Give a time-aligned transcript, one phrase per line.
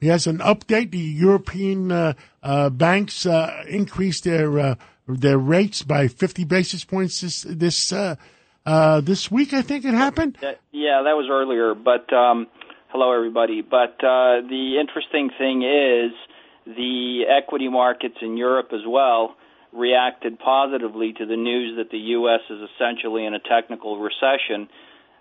[0.00, 0.92] He has an update.
[0.92, 2.12] The European uh,
[2.42, 4.74] uh, banks uh, increased their uh,
[5.08, 8.16] their rates by 50 basis points this this uh,
[8.64, 9.52] uh, this week.
[9.52, 10.38] I think it happened.
[10.70, 11.74] Yeah, that was earlier.
[11.74, 12.46] But um,
[12.88, 13.62] hello, everybody.
[13.62, 16.12] But the interesting thing is
[16.66, 19.34] the equity markets in Europe as well
[19.72, 22.40] reacted positively to the news that the U.S.
[22.48, 24.68] is essentially in a technical recession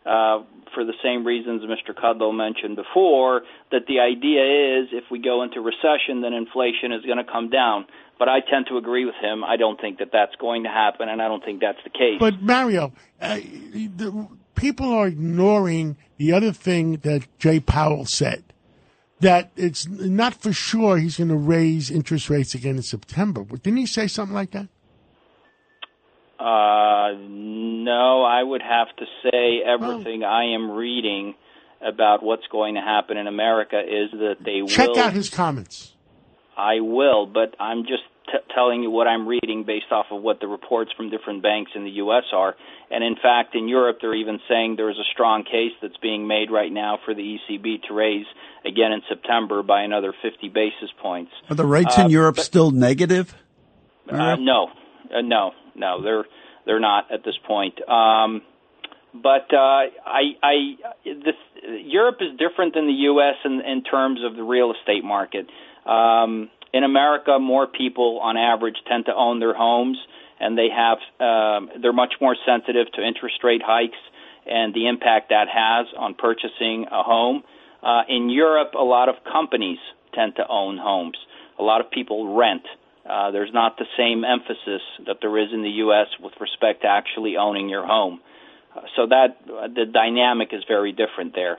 [0.07, 0.43] uh,
[0.73, 1.93] for the same reasons Mr.
[1.93, 7.03] Kudlow mentioned before, that the idea is if we go into recession, then inflation is
[7.05, 7.85] going to come down.
[8.19, 9.43] But I tend to agree with him.
[9.43, 12.19] I don't think that that's going to happen, and I don't think that's the case.
[12.19, 18.43] But Mario, uh, the, people are ignoring the other thing that Jay Powell said.
[19.19, 23.43] That it's not for sure he's going to raise interest rates again in September.
[23.43, 24.67] Didn't he say something like that?
[26.47, 31.35] Uh, no, I would have to say everything I am reading
[31.85, 34.95] about what's going to happen in America is that they Check will.
[34.95, 35.93] Check out his comments.
[36.55, 40.39] I will, but I'm just t- telling you what I'm reading based off of what
[40.39, 42.23] the reports from different banks in the U.S.
[42.31, 42.55] are.
[42.89, 46.49] And in fact, in Europe, they're even saying there's a strong case that's being made
[46.49, 48.25] right now for the ECB to raise
[48.63, 51.31] again in September by another 50 basis points.
[51.49, 53.35] Are the rates uh, in Europe but, still negative?
[54.09, 54.71] Uh, no,
[55.15, 56.25] uh, no, no, they're
[56.65, 57.79] they're not at this point.
[57.89, 58.41] Um,
[59.13, 63.35] but uh, I, I, this, Europe is different than the U.S.
[63.45, 65.47] in, in terms of the real estate market.
[65.85, 69.97] Um, in America, more people, on average, tend to own their homes,
[70.39, 73.97] and they have um, they're much more sensitive to interest rate hikes
[74.45, 77.43] and the impact that has on purchasing a home.
[77.81, 79.79] Uh, in Europe, a lot of companies
[80.13, 81.17] tend to own homes.
[81.59, 82.63] A lot of people rent.
[82.65, 82.86] Uh,
[83.31, 86.07] there's not the same emphasis that there is in the U.S.
[86.19, 88.19] with respect to actually owning your home.
[88.75, 91.57] Uh, so that uh, the dynamic is very different there.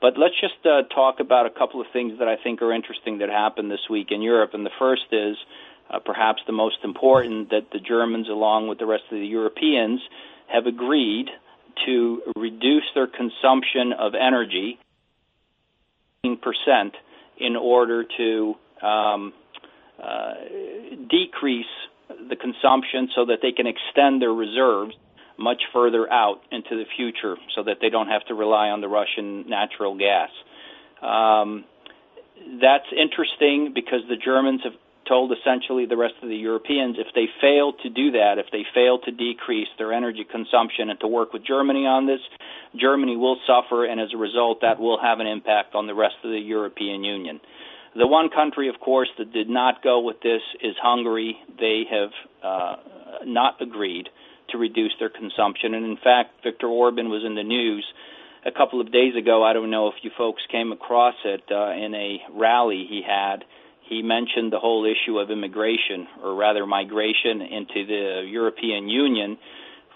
[0.00, 3.18] But let's just uh, talk about a couple of things that I think are interesting
[3.18, 4.50] that happened this week in Europe.
[4.54, 5.36] And the first is
[5.90, 10.00] uh, perhaps the most important that the Germans, along with the rest of the Europeans,
[10.46, 11.26] have agreed
[11.86, 14.78] to reduce their consumption of energy
[16.42, 16.94] percent
[17.38, 19.32] in order to um,
[20.02, 20.34] uh,
[21.10, 21.66] decrease
[22.28, 24.94] the consumption so that they can extend their reserves
[25.38, 28.88] much further out into the future so that they don't have to rely on the
[28.88, 30.30] Russian natural gas.
[31.00, 31.64] Um,
[32.60, 34.74] that's interesting because the Germans have
[35.08, 38.64] told essentially the rest of the Europeans if they fail to do that, if they
[38.74, 42.20] fail to decrease their energy consumption and to work with Germany on this,
[42.76, 46.16] Germany will suffer, and as a result, that will have an impact on the rest
[46.22, 47.40] of the European Union.
[47.98, 51.36] The one country, of course, that did not go with this is Hungary.
[51.58, 52.10] They have
[52.44, 52.76] uh,
[53.24, 54.08] not agreed
[54.50, 55.74] to reduce their consumption.
[55.74, 57.84] And in fact, Viktor Orban was in the news
[58.46, 59.42] a couple of days ago.
[59.42, 63.44] I don't know if you folks came across it uh, in a rally he had.
[63.88, 69.38] He mentioned the whole issue of immigration, or rather migration, into the European Union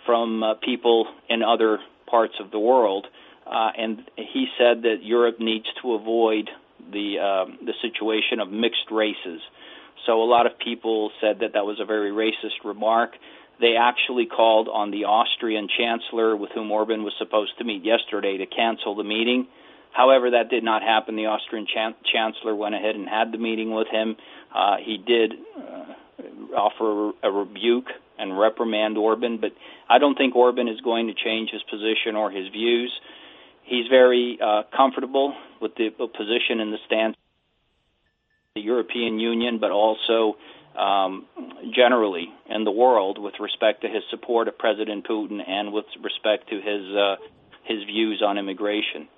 [0.04, 1.78] from uh, people in other
[2.10, 3.06] parts of the world.
[3.46, 6.50] Uh, and he said that Europe needs to avoid
[6.90, 9.40] the um, the situation of mixed races.
[10.06, 13.12] So a lot of people said that that was a very racist remark.
[13.60, 18.38] They actually called on the Austrian chancellor, with whom Orban was supposed to meet yesterday,
[18.38, 19.46] to cancel the meeting.
[19.92, 21.16] However, that did not happen.
[21.16, 24.16] The Austrian chan- chancellor went ahead and had the meeting with him.
[24.52, 27.86] Uh, he did uh, offer a rebuke
[28.18, 29.52] and reprimand Orban, but
[29.88, 32.92] I don't think Orban is going to change his position or his views.
[33.64, 39.70] He's very uh, comfortable with the position in the stance of the European Union, but
[39.70, 40.36] also
[40.76, 41.26] um,
[41.74, 46.48] generally in the world with respect to his support of President Putin and with respect
[46.50, 47.16] to his uh,
[47.64, 49.08] his views on immigration.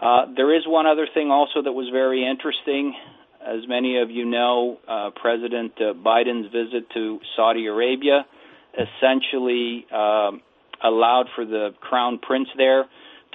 [0.00, 2.94] Uh, there is one other thing also that was very interesting.
[3.40, 8.26] As many of you know, uh, President uh, Biden's visit to Saudi Arabia
[8.74, 10.42] essentially um,
[10.84, 12.84] allowed for the crown prince there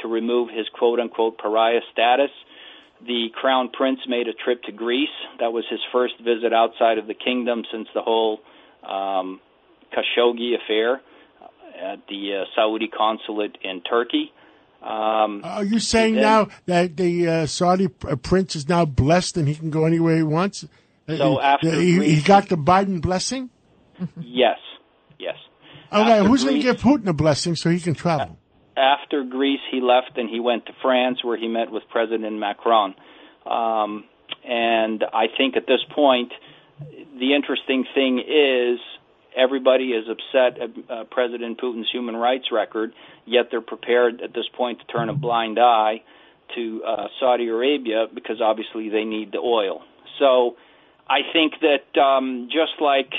[0.03, 2.29] to remove his quote unquote pariah status.
[3.05, 5.09] The crown prince made a trip to Greece.
[5.39, 8.39] That was his first visit outside of the kingdom since the whole
[8.88, 9.41] um,
[9.91, 11.01] Khashoggi affair
[11.81, 14.31] at the uh, Saudi consulate in Turkey.
[14.81, 19.38] Um, Are you saying then- now that the uh, Saudi uh, prince is now blessed
[19.38, 20.63] and he can go anywhere he wants?
[21.07, 23.50] Uh, So he- after he, he got the Biden blessing.
[24.21, 24.59] yes,
[25.19, 25.35] yes.
[25.91, 28.38] Okay, After who's going to give Putin a blessing so he can travel?
[28.75, 32.96] After Greece, he left and he went to France, where he met with President Macron.
[33.46, 34.06] Um,
[34.44, 36.31] and I think at this point,
[37.20, 38.80] the interesting thing is
[39.36, 42.94] everybody is upset at uh, President Putin's human rights record,
[43.25, 46.02] yet they're prepared at this point to turn a blind eye
[46.56, 49.81] to uh, Saudi Arabia because obviously they need the oil.
[50.20, 50.56] So
[51.08, 53.12] I think that um, just like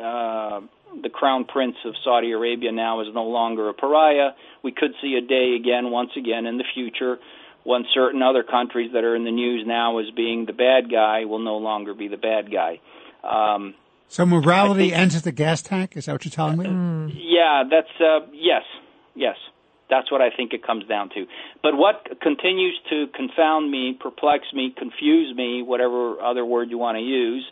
[0.00, 0.60] uh,
[1.02, 4.30] the crown prince of Saudi Arabia now is no longer a pariah.
[4.62, 7.18] We could see a day again, once again, in the future
[7.64, 11.24] when certain other countries that are in the news now as being the bad guy
[11.26, 12.80] will no longer be the bad guy.
[13.22, 13.74] Um,
[14.08, 15.96] So morality I think- enters the gas tank.
[15.96, 17.12] Is that what you're telling me?
[17.22, 18.62] yeah, that's uh, yes,
[19.14, 19.36] yes.
[19.90, 21.26] That's what I think it comes down to.
[21.62, 26.96] But what continues to confound me, perplex me, confuse me, whatever other word you want
[26.96, 27.44] to use,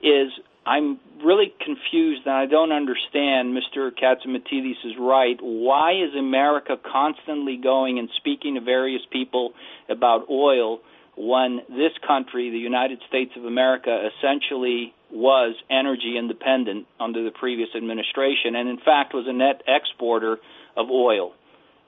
[0.00, 0.30] is
[0.66, 3.56] I'm really confused and I don't understand.
[3.56, 3.90] Mr.
[3.90, 5.36] Catsimatidis is right.
[5.40, 9.52] Why is America constantly going and speaking to various people
[9.88, 10.80] about oil
[11.16, 17.68] when this country, the United States of America, essentially was energy independent under the previous
[17.76, 20.38] administration and, in fact, was a net exporter
[20.76, 21.32] of oil?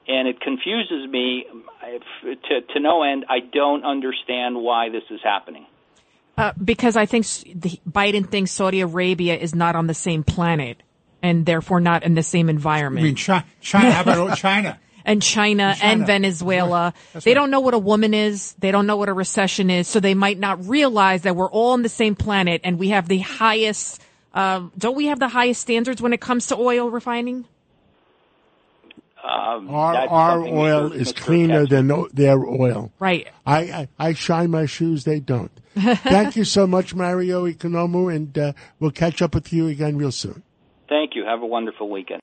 [0.08, 1.46] and it confuses me
[2.48, 3.24] to, to no end.
[3.28, 5.66] I don't understand why this is happening.
[6.42, 10.82] Uh, because I think the, Biden thinks Saudi Arabia is not on the same planet
[11.22, 13.04] and therefore not in the same environment.
[13.04, 13.06] I environment.
[13.06, 13.44] mean, China.
[13.60, 14.78] China how about China?
[15.04, 15.92] and China, China.
[15.92, 16.94] and Venezuela.
[17.12, 17.34] That's They right.
[17.34, 18.54] don't know what a woman is.
[18.58, 19.88] They don't know what a recession is.
[19.88, 23.08] So they might not realize that we're all on the same planet and we have
[23.08, 24.00] the highest,
[24.34, 27.46] uh, don't we have the highest standards when it comes to oil refining?
[29.24, 32.90] Um, Our, our oil is cleaner than their oil.
[32.98, 33.28] Right.
[33.46, 35.52] I, I, I shine my shoes, they don't.
[35.78, 40.12] Thank you so much, Mario Economou, and uh, we'll catch up with you again real
[40.12, 40.42] soon.
[40.86, 41.24] Thank you.
[41.24, 42.20] Have a wonderful weekend.